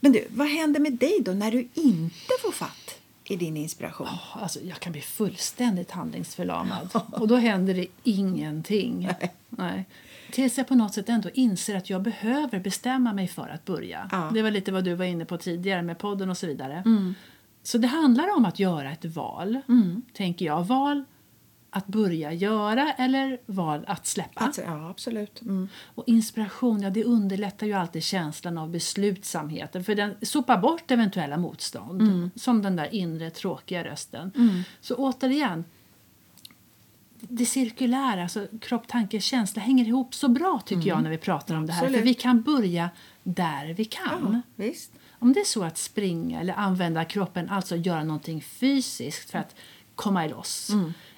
Men 0.00 0.12
du, 0.12 0.26
vad 0.30 0.46
händer 0.48 0.80
med 0.80 0.92
dig 0.92 1.18
då 1.24 1.32
när 1.32 1.50
du 1.50 1.68
inte 1.74 2.32
får 2.42 2.52
fatt 2.52 2.98
i 3.24 3.36
din 3.36 3.56
inspiration? 3.56 4.08
Alltså, 4.32 4.60
jag 4.60 4.80
kan 4.80 4.92
bli 4.92 5.00
fullständigt 5.00 5.90
handlingsförlamad. 5.90 6.88
Och 7.12 7.28
då 7.28 7.36
händer 7.36 7.74
det 7.74 7.86
ingenting. 8.04 9.08
Nej. 9.50 9.84
Tills 10.32 10.58
jag 10.58 10.68
på 10.68 10.74
något 10.74 10.94
sätt 10.94 11.08
ändå 11.08 11.30
inser 11.34 11.76
att 11.76 11.90
jag 11.90 12.02
behöver 12.02 12.60
bestämma 12.60 13.12
mig 13.12 13.28
för 13.28 13.48
att 13.48 13.64
börja. 13.64 14.08
Ja. 14.12 14.30
Det 14.34 14.42
var 14.42 14.50
lite 14.50 14.72
vad 14.72 14.84
du 14.84 14.94
var 14.94 15.04
inne 15.04 15.24
på 15.24 15.36
tidigare 15.38 15.82
med 15.82 15.98
podden 15.98 16.30
och 16.30 16.38
så 16.38 16.46
vidare. 16.46 16.82
Så 17.62 17.78
det 17.78 17.86
handlar 17.88 18.36
om 18.36 18.44
att 18.44 18.58
göra 18.58 18.92
ett 18.92 19.04
val, 19.04 19.60
tänker 20.12 20.46
jag. 20.46 20.64
Val 20.64 21.04
att 21.70 21.86
börja 21.86 22.32
göra 22.32 22.92
eller 22.92 23.38
val 23.46 23.84
att 23.86 24.06
släppa. 24.06 24.40
Alltså, 24.44 24.62
ja, 24.62 24.90
absolut. 24.90 25.42
Mm. 25.42 25.68
Och 25.94 26.04
inspiration 26.06 26.82
ja, 26.82 26.90
det 26.90 27.04
underlättar 27.04 27.66
ju 27.66 27.72
alltid 27.72 28.02
känslan 28.02 28.58
av 28.58 28.70
beslutsamheten 28.70 29.84
för 29.84 29.94
den 29.94 30.14
sopar 30.22 30.58
bort 30.58 30.90
eventuella 30.90 31.36
motstånd, 31.36 32.02
Mm. 32.02 32.30
som 32.36 32.62
den 32.62 32.76
där 32.76 32.94
inre 32.94 33.30
tråkiga 33.30 33.84
rösten. 33.84 34.32
Så 34.80 34.94
återigen, 34.94 35.64
det 37.20 37.46
cirkulära, 37.46 38.22
alltså 38.22 38.46
kropp, 38.60 38.88
tanke, 38.88 39.20
känsla 39.20 39.62
hänger 39.62 39.84
ihop 39.84 40.14
så 40.14 40.28
bra 40.28 40.60
tycker 40.66 40.88
jag 40.88 41.02
när 41.02 41.10
vi 41.10 41.18
pratar 41.18 41.54
om 41.54 41.66
det 41.66 41.72
här. 41.72 41.80
För 41.80 41.86
Mm. 41.86 41.98
Absolut. 42.00 42.16
vi 42.16 42.20
kan 42.22 42.42
börja 42.42 42.90
där 43.22 43.74
vi 43.74 43.84
kan. 43.84 44.42
Ja. 44.56 44.70
Om 45.18 45.32
det 45.32 45.40
är 45.40 45.44
så 45.44 45.64
att 45.64 45.78
springa 45.78 46.40
eller 46.40 46.54
använda 46.54 47.04
kroppen, 47.04 47.48
alltså 47.48 47.76
göra 47.76 48.04
någonting 48.04 48.42
fysiskt 48.42 49.30
för 49.30 49.38
att 49.38 49.54
komma 49.94 50.26
loss. 50.26 50.70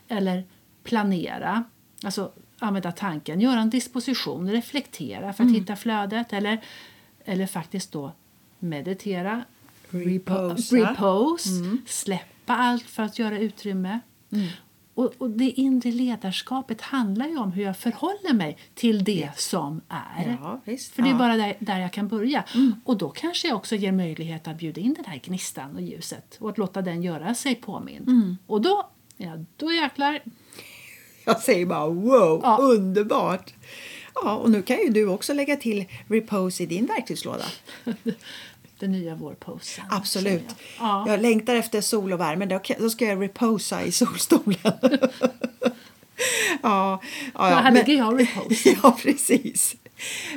Eller 0.09 0.45
planera, 0.85 1.65
alltså 2.05 2.33
använda 2.59 2.93
tanken, 2.93 3.41
göra 3.41 3.61
en 3.61 3.71
disposition, 3.71 4.51
reflektera 4.51 5.33
för 5.33 5.45
att 5.45 5.51
hitta 5.53 5.77
flödet. 5.77 6.33
Eller, 6.33 6.61
eller 7.25 7.47
faktiskt 7.47 7.93
då 7.93 8.13
meditera, 8.59 9.43
Reposa. 9.91 10.77
repose, 10.77 11.49
släppa 11.87 12.57
allt 12.57 12.83
för 12.83 13.03
att 13.03 13.19
göra 13.19 13.39
utrymme. 13.39 14.01
Och, 14.95 15.13
och 15.19 15.31
det 15.31 15.51
inre 15.51 15.91
ledarskapet 15.93 16.81
handlar 16.81 17.27
ju 17.27 17.37
om 17.39 17.53
hur 17.53 17.63
jag 17.65 17.77
förhåller 17.77 18.35
mig 18.35 18.59
till 18.75 19.05
det 19.05 19.31
som 19.37 19.81
är. 19.89 20.39
Ja, 20.43 20.61
visst. 20.65 20.93
För 20.95 21.03
det 21.03 21.09
är 21.09 21.13
Ja. 21.13 21.19
bara 21.19 21.37
där, 21.37 21.57
där 21.61 21.79
jag 21.81 21.93
kan 21.93 22.09
börja. 22.09 22.45
Och 22.85 22.97
då 22.99 23.09
kanske 23.11 23.49
jag 23.49 23.57
också 23.57 23.77
ger 23.77 23.93
möjlighet 23.93 24.49
att 24.49 24.59
bjuda 24.59 24.81
in 24.81 24.95
den 24.95 25.05
här 25.05 25.21
gnistan 25.25 25.75
och 25.77 25.83
ljuset 25.83 26.37
och 26.41 26.51
att 26.51 26.59
låta 26.59 26.83
den 26.83 27.03
göra 27.03 27.35
sig 27.35 27.55
påmind. 27.55 28.37
Och 28.47 28.61
då, 28.61 28.91
ja, 29.19 29.45
då 29.57 29.73
jäklar. 29.73 30.21
Jag 31.25 31.41
säger 31.41 31.67
bara 31.67 31.87
wow, 31.89 32.41
Ja. 32.43 32.59
underbart! 32.61 33.55
Ja, 34.15 34.37
och 34.37 34.51
nu 34.51 34.63
kan 34.63 34.79
ju 34.79 34.91
du 34.91 35.09
också 35.09 35.33
lägga 35.35 35.57
till 35.57 35.85
repose 36.09 36.63
i 36.63 36.67
din 36.67 36.87
verktygslåda. 36.87 37.45
Den 38.79 38.93
nya 38.93 39.15
vårposen. 39.15 39.85
Absolut. 39.91 40.43
jag. 40.47 40.57
Ja. 40.89 41.05
Jag 41.09 41.21
längtar 41.23 41.55
efter 41.55 41.81
sol 41.81 42.13
och 42.13 42.21
värme. 42.21 42.61
Då, 42.79 42.91
ska 42.91 43.05
jag 43.05 43.23
reposa 43.23 43.83
i 43.83 43.93
solstolen. 43.93 44.57
ja, 44.63 45.01
ja, 46.63 47.01
Ja, 47.35 47.51
ja, 47.51 47.57
här 47.57 47.73
ligger 47.73 47.95
jag 47.95 48.13
och 48.13 48.19
repose. 48.19 48.77
ja, 48.83 48.99
precis. 49.03 49.77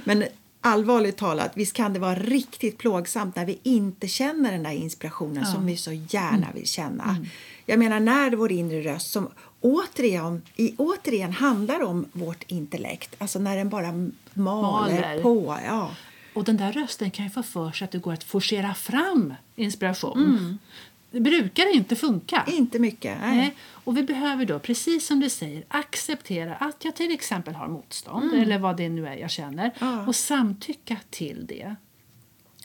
Men 0.03 0.23
allvarligt 0.61 1.17
talat, 1.17 1.51
visst 1.55 1.73
kan 1.73 1.93
det 1.93 2.00
vara 2.00 2.15
riktigt 2.15 2.77
plågsamt 2.77 3.35
när 3.35 3.45
vi 3.45 3.59
inte 3.63 4.07
känner 4.07 4.51
den 4.51 4.63
där 4.63 4.71
inspirationen 4.71 5.45
som 5.45 5.65
vi 5.65 5.77
så 5.77 5.91
gärna 5.91 6.47
vill 6.53 6.67
känna. 6.67 7.17
Jag 7.65 7.80
menar 7.80 8.00
när 8.00 8.32
vår 8.32 8.51
inre 8.51 8.82
röst 8.82 9.12
som 9.12 9.30
återigen, 9.62 10.41
i, 10.56 10.75
återigen 10.77 11.32
handlar 11.32 11.84
om 11.84 12.06
vårt 12.12 12.44
intellekt, 12.48 13.15
alltså 13.18 13.39
när 13.39 13.58
den 13.58 13.70
bara 13.70 13.91
maler, 13.91 14.12
Maler. 14.34 15.22
på. 15.22 15.58
Ja. 15.65 15.91
Och 16.34 16.44
den 16.44 16.58
där 16.58 16.72
rösten 16.72 17.12
kan 17.12 17.25
ju 17.25 17.32
få 17.32 17.44
för 17.44 17.72
sig 17.72 17.86
att 17.86 17.91
det 17.91 17.98
går 17.98 18.13
att 18.13 18.24
forcera 18.24 18.74
fram 18.74 19.34
inspiration. 19.56 20.58
Det 21.12 21.20
brukar 21.20 21.75
inte 21.75 21.96
funka. 21.96 22.44
Inte 22.48 22.80
mycket. 22.80 23.18
Nej. 23.22 23.38
Nej. 23.38 23.56
Och 23.84 23.98
vi 23.98 24.03
behöver 24.03 24.46
då, 24.46 24.60
precis 24.60 25.08
som 25.08 25.20
du 25.20 25.30
säger, 25.30 25.63
acceptera 25.68 26.56
att 26.56 26.86
jag 26.86 26.96
till 26.96 27.12
exempel 27.12 27.56
har 27.56 27.68
motstånd 27.68 28.34
eller 28.34 28.60
vad 28.60 28.77
det 28.77 28.89
nu 28.89 29.08
är 29.08 29.15
jag 29.15 29.32
känner 29.32 29.72
Ja. 29.80 30.06
och 30.08 30.15
samtycka 30.15 30.98
till 31.10 31.46
det. 31.48 31.75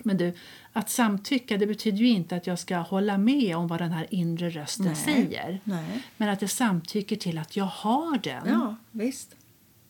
Men 0.05 0.17
du, 0.17 0.33
att 0.73 0.91
samtycka 0.91 1.57
det 1.59 1.67
betyder 1.67 1.99
ju 1.99 2.09
inte 2.09 2.37
att 2.37 2.47
jag 2.47 2.59
ska 2.59 2.77
hålla 2.77 3.19
med 3.19 3.57
om 3.57 3.67
vad 3.67 3.79
den 3.81 3.93
här 3.93 4.07
inre 4.11 4.51
rösten 4.51 4.87
Nej. 4.87 4.97
säger. 4.97 5.61
Nej. 5.65 6.03
Men 6.17 6.29
att 6.29 6.43
jag 6.43 6.51
samtycker 6.51 7.17
till 7.17 7.39
att 7.39 7.57
jag 7.57 7.65
har 7.65 8.19
den. 8.19 8.49
Ja, 8.49 8.77
visst. 8.91 9.37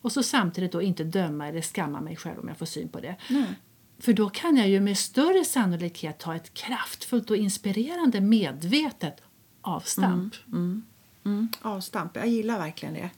Och 0.00 0.12
så 0.12 0.22
samtidigt 0.22 0.72
då 0.72 0.82
inte 0.82 1.04
döma 1.04 1.48
eller 1.48 1.62
skamma 1.62 2.00
mig 2.00 2.16
själv 2.16 2.38
om 2.38 2.48
jag 2.48 2.58
får 2.58 2.66
syn 2.66 2.88
på 2.88 3.00
det. 3.00 3.16
Nej. 3.30 3.46
För 3.98 4.12
då 4.12 4.28
kan 4.28 4.56
jag 4.56 4.68
ju 4.68 4.80
med 4.80 4.98
större 4.98 5.44
sannolikhet 5.44 6.18
ta 6.18 6.34
ett 6.36 6.54
kraftfullt 6.54 7.30
och 7.30 7.36
inspirerande 7.36 8.20
medvetet 8.20 9.20
avstamp. 9.60 10.34
Mm, 10.46 11.48
avstamp. 11.62 12.16
Jag 12.16 12.28
gillar 12.28 12.58
verkligen 12.58 12.94
det. 12.94 13.10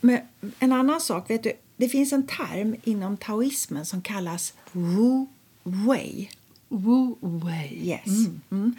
Men 0.00 0.20
en 0.58 0.72
annan 0.72 1.00
sak, 1.00 1.30
vet 1.30 1.42
du, 1.42 1.52
det 1.76 1.88
finns 1.88 2.12
en 2.12 2.26
term 2.26 2.76
inom 2.84 3.16
taoismen 3.16 3.86
som 3.86 4.02
kallas 4.02 4.54
wu 4.72 5.26
wei. 5.62 6.30
Wu 6.68 7.16
wei. 7.20 7.88
Yes. 7.88 8.26
Mm. 8.50 8.74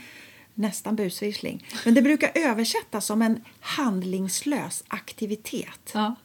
Nästan 0.53 0.95
busvissling. 0.95 1.65
Men 1.85 1.93
det 1.93 2.01
brukar 2.01 2.31
översättas 2.35 3.05
som 3.05 3.21
en 3.21 3.41
handlingslös 3.59 4.83
aktivitet. 4.87 5.91
Ja. 5.93 6.15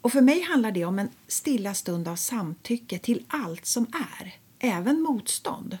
Och 0.00 0.12
för 0.12 0.20
mig 0.20 0.40
handlar 0.40 0.72
det 0.72 0.84
om 0.84 0.98
en 0.98 1.08
stilla 1.28 1.74
stund 1.74 2.08
av 2.08 2.16
samtycke 2.16 2.98
till 2.98 3.24
allt 3.28 3.66
som 3.66 3.86
är, 4.20 4.34
även 4.58 5.02
motstånd. 5.02 5.78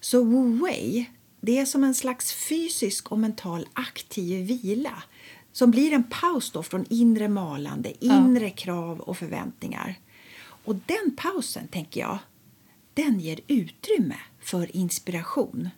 Så 0.00 0.24
Wu 0.24 0.58
Wei, 0.64 1.10
det 1.40 1.58
är 1.58 1.66
som 1.66 1.84
en 1.84 1.94
slags 1.94 2.32
fysisk 2.32 3.12
och 3.12 3.18
mental 3.18 3.66
aktiv 3.72 4.46
vila 4.46 5.02
som 5.52 5.70
blir 5.70 5.92
en 5.92 6.04
paus 6.04 6.52
från 6.62 6.86
inre 6.88 7.28
malande, 7.28 8.04
inre 8.04 8.50
krav 8.50 9.00
och 9.00 9.18
förväntningar. 9.18 9.94
Och 10.64 10.74
den 10.74 11.16
pausen, 11.16 11.68
tänker 11.68 12.00
jag, 12.00 12.18
den 12.94 13.20
ger 13.20 13.40
utrymme 13.46 14.16
för 14.40 14.76
inspiration. 14.76 15.68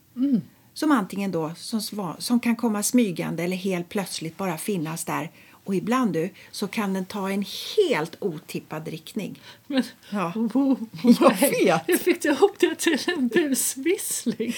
Som 0.75 0.91
antingen 0.93 1.33
då 1.33 1.53
som, 1.57 2.15
som 2.19 2.41
kan 2.41 2.57
komma 2.57 2.83
smygande 2.83 3.43
eller 3.43 3.57
helt 3.57 3.89
plötsligt 3.89 4.37
bara 4.37 4.59
finnas 4.59 5.05
där. 5.05 5.31
Och 5.65 5.75
ibland 5.75 6.13
du, 6.13 6.31
så 6.51 6.67
kan 6.67 6.95
den 6.95 7.05
ta 7.05 7.31
en 7.31 7.45
helt 7.77 8.17
otippad 8.21 8.89
riktning. 8.89 9.41
Men, 9.67 9.83
Ja. 10.11 10.33
Wu 10.37 10.77
Jag 11.21 11.41
vet. 11.41 11.83
Hur 11.89 11.97
fick 11.97 12.23
du 12.23 12.29
ihop 12.29 12.59
det 12.59 12.75
till 12.75 12.99
en 13.07 13.29
busvissling? 13.29 14.55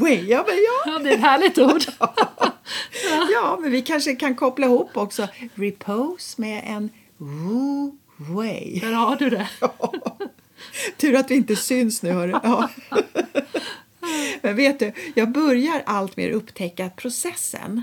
Wei, 0.00 0.28
ja 0.28 0.44
men 0.48 0.56
ja. 0.56 0.92
Ja, 0.92 0.98
det 0.98 1.10
är 1.10 1.14
ett 1.14 1.20
härligt 1.20 1.58
ord. 1.58 1.82
Ja, 3.32 3.58
men 3.60 3.70
vi 3.70 3.82
kanske 3.82 4.14
kan 4.14 4.34
koppla 4.34 4.66
ihop 4.66 4.96
också 4.96 5.28
repose 5.54 6.40
med 6.40 6.62
en 6.66 6.90
Wei. 8.16 8.78
Där 8.80 8.92
har 8.92 9.16
du 9.16 9.30
det. 9.30 9.48
Tur 10.96 11.14
att 11.14 11.30
vi 11.30 11.34
inte 11.34 11.56
syns 11.56 12.02
nu. 12.02 12.10
Hörru. 12.12 12.30
Ja. 12.42 12.70
Men 14.42 14.56
vet 14.56 14.78
du, 14.78 14.92
jag 15.14 15.32
börjar 15.32 15.82
allt 15.86 16.16
mer 16.16 16.30
upptäcka 16.30 16.86
att 16.86 16.96
processen, 16.96 17.82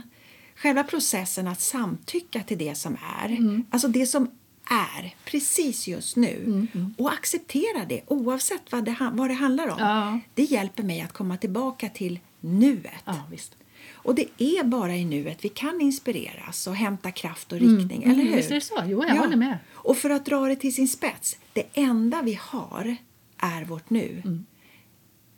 själva 0.55 0.83
processen 0.83 1.47
att 1.47 1.61
samtycka 1.61 2.43
till 2.43 2.57
det 2.57 2.75
som 2.75 2.97
är, 3.19 3.61
alltså 3.69 3.87
det 3.87 4.05
som 4.05 4.31
är 4.69 5.15
precis 5.25 5.87
just 5.87 6.15
nu 6.15 6.67
och 6.97 7.13
acceptera 7.13 7.85
det 7.89 8.01
oavsett 8.07 8.71
vad 8.71 8.85
det, 8.85 8.95
vad 9.13 9.29
det 9.29 9.33
handlar 9.33 9.67
om. 9.67 9.79
Ja. 9.79 10.19
Det 10.33 10.43
hjälper 10.43 10.83
mig 10.83 11.01
att 11.01 11.13
komma 11.13 11.37
tillbaka 11.37 11.89
till 11.89 12.19
nuet. 12.39 13.03
Ja, 13.05 13.23
visst. 13.31 13.55
Och 14.01 14.15
det 14.15 14.27
är 14.37 14.63
bara 14.63 14.95
i 14.95 15.05
nuet 15.05 15.45
vi 15.45 15.49
kan 15.49 15.81
inspireras 15.81 16.67
och 16.67 16.75
hämta 16.75 17.11
kraft 17.11 17.51
och 17.51 17.59
riktning, 17.59 18.03
eller 18.03 18.23
hur? 18.23 18.35
Visst 18.35 18.51
är 18.51 18.55
det 18.55 18.61
så? 18.61 18.83
Jo, 18.85 19.03
jag 19.07 19.15
håller 19.15 19.35
med. 19.35 19.57
Och 19.71 19.97
för 19.97 20.09
att 20.09 20.25
dra 20.25 20.47
det 20.47 20.55
till 20.55 20.75
sin 20.75 20.87
spets, 20.87 21.37
det 21.53 21.63
enda 21.73 22.21
vi 22.21 22.39
har 22.41 22.95
är 23.37 23.65
vårt 23.65 23.89
nu. 23.89 24.21
Mm. 24.25 24.45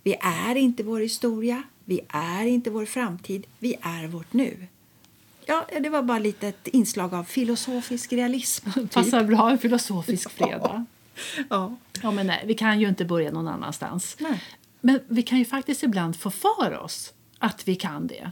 Vi 0.03 0.15
är 0.21 0.55
inte 0.55 0.83
vår 0.83 0.99
historia, 0.99 1.63
vi 1.85 1.99
är 2.09 2.45
inte 2.45 2.69
vår 2.69 2.85
framtid, 2.85 3.47
vi 3.59 3.75
är 3.81 4.07
vårt 4.07 4.33
nu. 4.33 4.67
Ja, 5.45 5.67
det 5.81 5.89
var 5.89 6.01
bara 6.01 6.19
lite 6.19 6.47
ett 6.47 6.67
inslag 6.67 7.13
av 7.13 7.23
filosofisk 7.23 8.13
realism. 8.13 8.69
Typ. 8.75 8.91
Passar 8.91 9.23
bra 9.23 9.51
en 9.51 9.57
filosofisk 9.57 10.31
fredag. 10.37 10.85
Ja. 11.49 11.77
Ja, 12.01 12.11
men 12.11 12.27
nej, 12.27 12.43
vi 12.45 12.53
kan 12.53 12.79
ju 12.79 12.87
inte 12.87 13.05
börja 13.05 13.31
någon 13.31 13.47
annanstans. 13.47 14.15
Nej. 14.19 14.43
Men 14.81 14.99
vi 15.07 15.23
kan 15.23 15.39
ju 15.39 15.45
faktiskt 15.45 15.83
ibland 15.83 16.15
få 16.15 16.31
för 16.31 16.79
oss 16.79 17.13
att 17.41 17.67
vi 17.67 17.75
kan 17.75 18.07
det. 18.07 18.31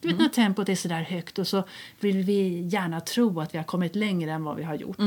Du 0.00 0.08
vet 0.08 0.18
när 0.18 0.28
tempot 0.28 0.68
är 0.68 0.74
så 0.74 0.88
där 0.88 1.02
högt 1.02 1.38
och 1.38 1.48
så 1.48 1.62
vill 2.00 2.22
vi 2.22 2.60
gärna 2.60 3.00
tro 3.00 3.40
att 3.40 3.54
vi 3.54 3.58
har 3.58 3.64
kommit 3.64 3.96
längre 3.96 4.32
än 4.32 4.44
vad 4.44 4.56
vi 4.56 4.62
har 4.62 4.74
gjort. 4.74 4.98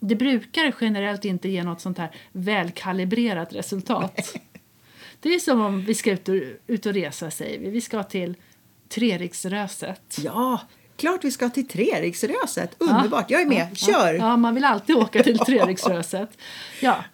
Det 0.00 0.14
brukar 0.14 0.74
generellt 0.80 1.24
inte 1.24 1.48
ge 1.48 1.64
något 1.64 1.80
sånt 1.80 1.98
här 1.98 2.10
välkalibrerat 2.32 3.52
resultat. 3.52 4.36
Det 5.20 5.34
är 5.34 5.38
som 5.38 5.60
om 5.60 5.84
vi 5.84 5.94
ska 5.94 6.12
ut 6.12 6.28
och, 6.28 6.34
ut 6.66 6.86
och 6.86 6.94
resa, 6.94 7.30
säger 7.30 7.58
vi. 7.58 7.70
Vi 7.70 7.80
ska 7.80 8.02
till 8.02 8.34
Treriksröset. 8.88 10.18
ja, 10.24 10.60
klart 10.96 11.24
vi 11.24 11.30
ska 11.30 11.50
till 11.50 11.68
Treriksröset. 11.68 12.74
Underbart, 12.78 13.30
jag 13.30 13.40
är 13.42 13.46
med. 13.46 13.78
Kör! 13.78 14.14
Ja, 14.14 14.36
man 14.36 14.54
vill 14.54 14.64
alltid 14.64 14.96
åka 14.96 15.22
till 15.22 15.38
Treriksröset. 15.46 16.30
Ja. 16.80 17.04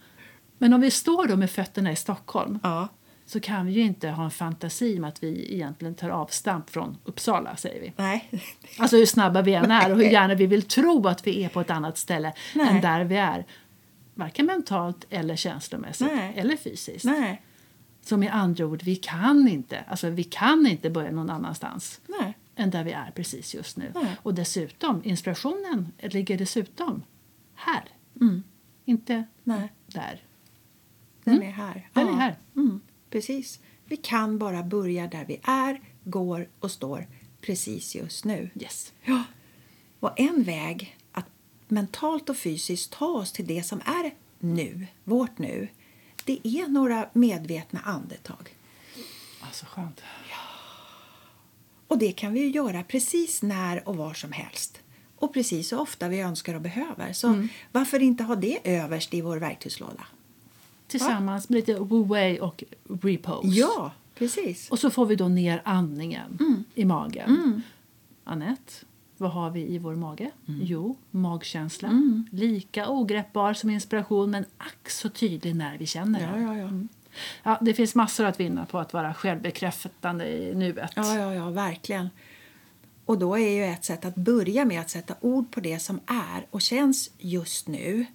Men 0.59 0.73
om 0.73 0.81
vi 0.81 0.91
står 0.91 1.27
då 1.27 1.37
med 1.37 1.51
fötterna 1.51 1.93
i 1.93 1.97
Stockholm 1.97 2.59
Ja. 2.63 2.89
Så 3.27 3.41
kan 3.41 3.67
vi 3.67 3.73
ju 3.73 3.81
inte 3.81 4.09
ha 4.09 4.25
en 4.25 4.31
fantasi 4.31 4.99
om 4.99 5.05
att 5.05 5.23
vi 5.23 5.55
egentligen 5.55 5.95
tar 5.95 6.11
avstamp 6.11 6.71
från 6.71 6.97
Uppsala, 7.05 7.57
säger 7.57 7.81
vi. 7.81 7.93
Nej. 7.97 8.31
Alltså 8.79 8.97
hur 8.97 9.07
snabba 9.07 9.43
vi 9.43 9.55
än 9.55 9.71
är 9.71 9.93
och 9.93 9.97
hur 9.97 10.05
gärna 10.05 10.35
vi 10.35 10.47
vill 10.47 10.63
tro 10.63 11.09
att 11.09 11.27
vi 11.27 11.45
är 11.45 11.49
på 11.49 11.61
ett 11.61 11.71
annat 11.71 11.99
ställe 11.99 12.33
Nej. 12.55 12.69
än 12.69 12.81
där 12.81 13.05
vi 13.05 13.17
är. 13.17 13.47
Varken 14.15 14.47
mentalt 14.47 15.07
eller 15.11 15.37
känslomässigt 15.37 16.09
Nej. 16.15 16.33
eller 16.37 16.57
fysiskt. 16.57 17.05
Nej. 17.05 17.43
Så 18.03 18.17
med 18.17 18.35
andra 18.35 18.67
ord, 18.67 18.83
vi 18.83 18.97
kan 18.97 19.49
inte, 19.49 19.85
alltså 19.89 20.11
vi 20.11 20.25
kan 20.25 20.67
inte 20.67 20.91
börja 20.91 21.11
någon 21.11 21.31
annanstans. 21.31 22.01
Nej. 22.07 22.35
än 22.57 22.71
där 22.71 22.85
vi 22.85 22.93
är 22.93 23.11
precis 23.15 23.55
just 23.55 23.77
nu. 23.77 23.93
Nej. 23.95 24.17
Och 24.23 24.35
dessutom, 24.35 25.01
inspirationen 25.05 25.93
ligger 25.99 26.39
dessutom 26.39 27.03
här. 27.55 27.85
Mm. 28.21 28.43
Inte 28.85 29.25
Nej, 29.45 29.73
där. 29.87 30.21
den 31.25 31.43
är 31.43 31.51
här. 31.51 31.89
Den 31.93 32.09
är 32.09 32.13
här. 32.13 32.37
Mm, 32.57 32.81
precis. 33.11 33.61
Vi 33.85 33.97
kan 33.97 34.39
bara 34.39 34.63
börja 34.63 35.07
där 35.07 35.25
vi 35.25 35.41
är, 35.43 35.81
går 36.05 36.49
och 36.61 36.71
står 36.71 37.07
precis 37.41 37.95
just 37.95 38.25
nu. 38.25 38.51
Yes. 38.61 38.93
Ja. 39.05 39.23
Och 40.01 40.21
en 40.21 40.43
väg 40.43 40.97
att 41.13 41.27
mentalt 41.69 42.29
och 42.29 42.37
fysiskt 42.37 42.93
ta 42.93 43.07
oss 43.07 43.33
till 43.33 43.47
det 43.47 43.63
som 43.63 43.81
är 43.85 44.15
nu, 44.39 44.87
vårt 45.05 45.39
nu, 45.39 45.69
det 46.25 46.41
är 46.49 46.69
några 46.69 47.09
medvetna 47.13 47.81
andetag. 47.81 48.57
Alltså 49.41 49.67
skönt. 49.67 50.03
Och 51.89 51.99
det 51.99 52.13
kan 52.13 52.33
vi 52.33 52.49
göra 52.49 52.83
precis 52.83 53.43
när 53.43 53.89
och 53.89 53.97
var 53.97 54.15
som 54.15 54.33
helst. 54.33 54.81
Och 55.17 55.35
precis 55.35 55.69
så 55.69 55.79
ofta 55.79 56.09
vi 56.09 56.21
önskar 56.21 56.55
och 56.55 56.61
behöver. 56.61 57.13
Så 57.13 57.49
varför 57.73 58.03
inte 58.03 58.25
ha 58.25 58.37
det 58.37 58.59
överst 58.65 59.15
i 59.15 59.21
vår 59.21 59.37
verktygslåda? 59.37 60.07
Tillsammans 60.87 61.49
med 61.49 61.57
lite 61.57 61.75
wu-wei 61.79 62.39
och 62.41 62.65
repose. 63.03 63.49
Ja, 63.49 63.93
precis. 64.15 64.71
Och 64.71 64.79
så 64.79 64.91
får 64.91 65.07
vi 65.07 65.17
då 65.17 65.29
ner 65.29 65.63
andningen 65.65 66.39
Mm. 66.41 66.65
i 66.75 66.85
magen. 66.85 67.63
Annette, 68.25 68.73
vad 69.17 69.31
har 69.31 69.51
vi 69.51 69.61
i 69.75 69.79
vår 69.79 69.95
mage? 69.95 70.31
Mm. 70.49 70.61
Jo, 70.65 70.97
magkänsla. 71.11 71.91
Lika 72.31 72.89
ogreppbar 72.89 73.55
som 73.55 73.71
inspiration 73.71 74.31
men 74.31 74.45
ack 74.59 74.91
så 74.91 75.09
tydlig 75.09 75.57
när 75.57 75.79
vi 75.79 75.87
känner 75.87 76.21
Ja, 76.21 76.27
den. 76.33 76.43
ja, 76.43 76.57
ja. 76.57 76.71
Ja, 77.43 77.59
det 77.61 77.75
finns 77.75 77.95
massor 77.95 78.25
att 78.25 78.41
vinna 78.41 78.67
på 78.67 78.79
att 78.79 78.93
vara 78.93 79.15
självbekräftande 79.15 80.29
i 80.29 80.55
nuet. 80.55 80.91
Ja, 80.97 81.15
ja, 81.19 81.35
ja, 81.35 81.51
verkligen. 81.51 82.09
Och 83.05 83.19
då 83.19 83.39
är 83.39 83.49
ju 83.51 83.65
ett 83.65 83.85
sätt 83.85 84.05
att 84.05 84.15
börja 84.15 84.65
med 84.65 84.81
att 84.81 84.91
sätta 84.91 85.15
ord 85.21 85.51
på 85.51 85.61
det 85.61 85.79
som 85.79 86.01
är 86.07 86.47
och 86.51 86.61
känns 86.63 87.11
just 87.19 87.69
nu. 87.69 88.07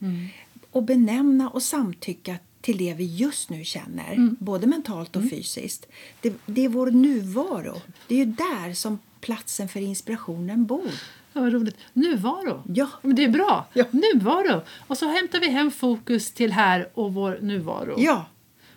Och 0.71 0.83
benämna 0.83 1.49
och 1.49 1.63
samtycka 1.63 2.35
till 2.61 2.77
det 2.77 2.93
vi 2.93 3.05
just 3.05 3.49
nu 3.49 3.63
känner, 3.63 4.35
både 4.39 4.67
mentalt 4.67 5.15
och 5.15 5.29
fysiskt. 5.29 5.85
Det, 6.21 6.33
det 6.45 6.65
är 6.65 6.69
vår 6.69 6.91
nuvaro. 6.91 7.81
Det 8.07 8.15
är 8.15 8.19
ju 8.19 8.25
där 8.25 8.73
som 8.73 8.99
platsen 9.21 9.67
för 9.67 9.79
inspirationen 9.79 10.65
bor. 10.65 10.91
Ja, 11.33 11.41
vad 11.41 11.53
roligt. 11.53 11.77
Nuvaro. 11.93 12.63
Ja. 12.67 12.89
Men 13.01 13.15
det 13.15 13.23
är 13.23 13.29
bra. 13.29 13.67
Ja. 13.73 13.85
Nuvaro. 13.91 14.61
Och 14.87 14.97
så 14.97 15.07
hämtar 15.07 15.39
vi 15.39 15.49
hem 15.49 15.71
fokus 15.71 16.31
till 16.31 16.51
här 16.51 16.89
och 16.93 17.13
vår 17.13 17.39
nuvaro. 17.41 17.95
Ja. 17.97 18.25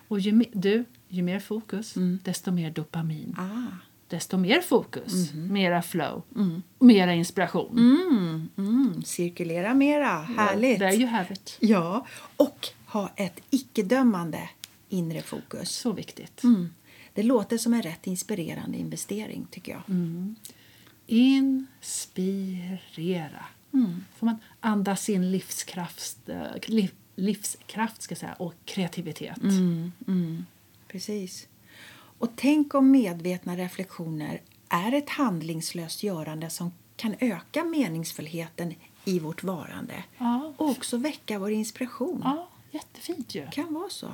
Och 0.08 0.20
ju, 0.20 0.44
du, 0.52 0.84
ju 1.08 1.22
mer 1.22 1.40
fokus, 1.40 1.94
desto 2.22 2.50
mer 2.50 2.70
dopamin. 2.70 3.36
Ah. 3.38 3.76
Desto 4.08 4.36
mer 4.36 4.60
fokus, 4.60 5.32
mera 5.32 5.82
flow, 5.82 6.22
mera 6.78 7.14
inspiration. 7.14 7.78
Mm, 7.78 8.48
mm. 8.56 9.02
Cirkulera 9.02 9.74
mera. 9.74 10.08
Härligt. 10.08 10.78
There 10.78 10.94
you 10.94 11.06
have 11.06 11.34
it. 11.34 11.56
Ja, 11.60 12.06
och 12.36 12.68
ha 12.94 13.10
ett 13.16 13.40
icke-dömande 13.50 14.48
inre 14.88 15.22
fokus. 15.22 15.70
Så 15.70 15.92
viktigt. 15.92 16.42
Mm. 16.44 16.74
Det 17.14 17.22
låter 17.22 17.58
som 17.58 17.74
en 17.74 17.82
rätt 17.82 18.06
inspirerande 18.06 18.78
investering, 18.78 19.46
tycker 19.50 19.72
jag. 19.72 19.82
Inspirera. 21.06 23.44
Får 24.16 24.26
man 24.26 24.36
andas 24.60 25.08
in 25.08 25.30
livskraft, 25.30 26.28
eh, 26.28 26.42
liv, 26.66 26.90
livskraft 27.16 28.02
ska 28.02 28.16
säga, 28.16 28.32
och 28.32 28.54
kreativitet. 28.64 29.42
Mm. 29.42 30.44
Precis. 30.88 31.46
Och 32.18 32.30
tänk 32.36 32.74
om 32.74 32.90
medvetna 32.90 33.56
reflektioner 33.56 34.40
är 34.68 34.92
ett 34.92 35.10
handlingslöst 35.10 36.02
görande 36.02 36.50
som 36.50 36.72
kan 36.96 37.14
öka 37.20 37.64
meningsfullheten 37.64 38.74
i 39.04 39.18
vårt 39.18 39.42
varande 39.42 40.04
Ja. 40.18 40.52
och 40.56 40.68
också 40.70 40.96
väcka 40.96 41.38
vår 41.38 41.50
inspiration. 41.50 42.20
Ja, 42.24 42.48
jättefint 42.74 43.34
ju. 43.34 43.46
kan 43.52 43.74
vara 43.74 43.90
så. 43.90 44.08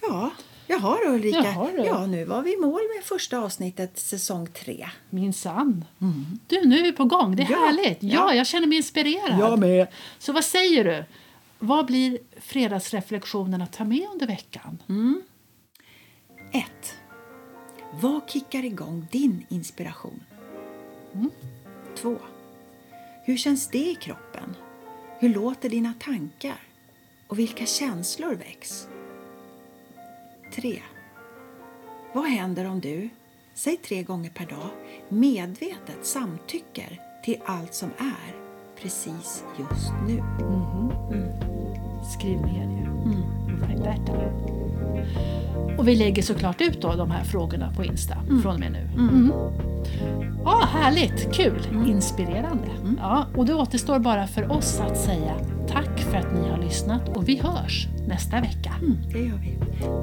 Ja, 0.00 0.30
jaha 0.66 0.98
då 1.06 1.12
Ulrika. 1.12 1.38
Jaha 1.44 1.68
då. 1.76 1.84
Ja, 1.86 2.06
nu 2.06 2.24
var 2.24 2.42
vi 2.42 2.54
i 2.54 2.56
mål 2.56 2.80
med 2.96 3.04
första 3.04 3.38
avsnittet 3.38 3.98
säsong 3.98 4.46
tre. 4.46 4.88
Minsann. 5.10 5.84
Du, 6.46 6.64
nu 6.66 6.78
är 6.78 6.82
vi 6.82 6.92
på 6.92 7.04
gång. 7.04 7.36
Det 7.36 7.42
är 7.42 7.50
Ja, 7.50 7.56
härligt. 7.58 8.02
Ja, 8.02 8.10
ja. 8.28 8.34
jag 8.34 8.46
känner 8.46 8.66
mig 8.66 8.76
inspirerad. 8.76 9.58
med. 9.58 9.86
Så 10.18 10.32
vad 10.32 10.44
säger 10.44 10.84
du? 10.84 11.04
Vad 11.58 11.86
blir 11.86 12.18
fredagsreflektionen 12.40 13.62
att 13.62 13.72
ta 13.72 13.84
med 13.84 14.06
under 14.12 14.26
veckan? 14.26 14.78
1. 16.52 16.64
Vad 18.00 18.30
kickar 18.30 18.64
igång 18.64 19.06
din 19.12 19.46
inspiration? 19.48 20.20
2. 21.96 22.18
Hur 23.24 23.36
känns 23.36 23.68
det 23.68 23.78
i 23.90 23.94
kroppen? 23.94 24.56
Hur 25.20 25.28
låter 25.34 25.68
dina 25.68 25.94
tankar? 26.00 26.62
Och 27.28 27.38
vilka 27.38 27.66
känslor 27.66 28.34
väcks? 28.34 28.88
3. 30.54 30.82
Vad 32.14 32.24
händer 32.24 32.64
om 32.64 32.80
du, 32.80 33.08
säg 33.54 33.76
tre 33.76 34.02
gånger 34.02 34.30
per 34.30 34.46
dag, 34.46 34.70
medvetet 35.08 36.06
samtycker 36.06 37.00
till 37.24 37.36
allt 37.46 37.74
som 37.74 37.90
är 37.98 38.34
precis 38.82 39.44
just 39.58 39.92
nu? 40.06 40.22
Skriv 42.18 42.40
ner 42.40 42.66
det. 42.66 42.88
Write 43.66 43.84
that 43.84 44.06
down. 44.06 44.58
Och 45.78 45.88
vi 45.88 45.96
lägger 45.96 46.22
såklart 46.22 46.60
ut 46.60 46.82
då 46.82 46.94
de 46.96 47.10
här 47.10 47.24
frågorna 47.24 47.72
på 47.76 47.84
Insta 47.84 48.16
från 48.42 48.54
och 48.54 48.60
med 48.60 48.72
nu. 48.72 48.88
Mm. 48.96 49.32
Ja, 50.44 50.68
härligt, 50.72 51.32
kul, 51.32 51.68
inspirerande. 51.86 52.68
Ja, 52.98 53.26
och 53.36 53.46
det 53.46 53.54
återstår 53.54 53.98
bara 53.98 54.26
för 54.26 54.52
oss 54.52 54.80
att 54.80 54.98
säga 54.98 55.34
tack 55.68 55.87
för 56.20 56.28
att 56.28 56.34
ni 56.34 56.48
har 56.48 56.58
lyssnat 56.58 57.08
och 57.16 57.28
vi 57.28 57.36
hörs 57.36 57.88
nästa 58.06 58.40
vecka. 58.40 58.72
Det 59.12 59.18
gör 59.18 59.38
vi. 59.38 59.58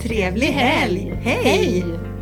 Trevlig 0.08 0.48
helg! 0.48 1.14
Hej! 1.24 1.44
Hej! 1.44 2.15